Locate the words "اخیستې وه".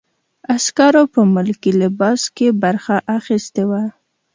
3.17-3.83